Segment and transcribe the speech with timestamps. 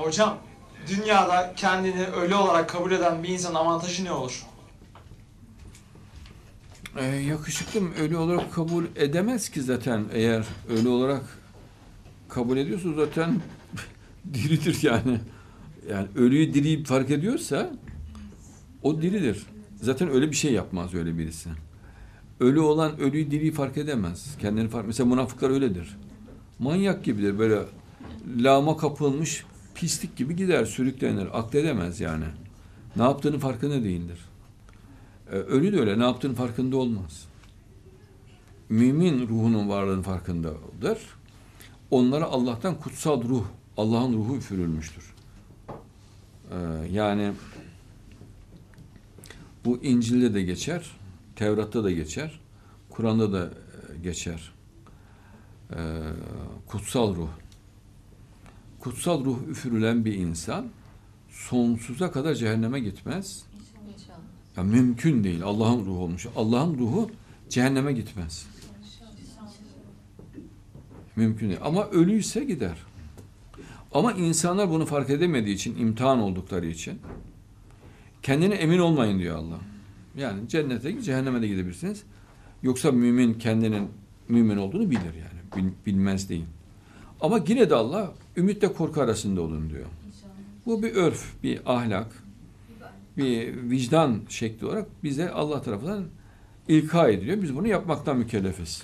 [0.00, 0.38] Hocam,
[0.88, 4.46] dünyada kendini ölü olarak kabul eden bir insanın avantajı ne olur?
[6.96, 11.22] Ee, yakışıklım ölü olarak kabul edemez ki zaten eğer ölü olarak
[12.28, 13.40] kabul ediyorsa zaten
[14.34, 15.20] diridir yani.
[15.90, 17.70] Yani ölüyü diriyi fark ediyorsa
[18.82, 19.46] o diridir.
[19.82, 21.50] Zaten öyle bir şey yapmaz öyle birisi.
[22.40, 24.36] Ölü olan ölüyü diriyi fark edemez.
[24.40, 25.96] Kendini fark mesela münafıklar öyledir.
[26.58, 27.58] Manyak gibidir böyle
[28.36, 29.44] lağma kapılmış
[29.82, 31.38] pislik gibi gider sürüklenir.
[31.38, 32.24] Akledemez yani.
[32.96, 34.18] Ne yaptığını farkında değildir.
[35.30, 37.24] Ee, Ölü de öyle ne yaptığının farkında olmaz.
[38.68, 40.98] Mümin ruhunun varlığının farkındadır.
[41.90, 43.44] Onlara Allah'tan kutsal ruh,
[43.76, 45.14] Allah'ın ruhu üfürülmüştür.
[46.50, 46.56] Ee,
[46.92, 47.32] yani
[49.64, 50.90] bu İncil'de de geçer,
[51.36, 52.40] Tevrat'ta da geçer,
[52.90, 54.52] Kur'an'da da e, geçer.
[55.70, 55.76] Ee,
[56.66, 57.41] kutsal ruh.
[58.82, 60.66] Kutsal ruh üfürülen bir insan
[61.30, 63.44] sonsuza kadar cehenneme gitmez.
[64.56, 65.42] Ya mümkün değil.
[65.42, 66.26] Allah'ın ruhu olmuş.
[66.36, 67.10] Allah'ın ruhu
[67.48, 68.46] cehenneme gitmez.
[71.16, 71.60] Mümkün değil.
[71.62, 72.76] Ama ölüyse gider.
[73.94, 76.98] Ama insanlar bunu fark edemediği için, imtihan oldukları için
[78.22, 79.58] kendine emin olmayın diyor Allah.
[80.16, 82.02] Yani cennete, cehenneme de gidebilirsiniz.
[82.62, 83.88] Yoksa mümin kendinin
[84.28, 85.40] mümin olduğunu bilir yani.
[85.56, 86.44] Bil- bilmez değil.
[87.22, 89.86] Ama yine de Allah ümitle korku arasında olun diyor.
[90.66, 92.22] Bu bir örf, bir ahlak,
[93.16, 96.04] bir vicdan şekli olarak bize Allah tarafından
[96.68, 97.42] ilka ediliyor.
[97.42, 98.82] Biz bunu yapmaktan mükellefiz.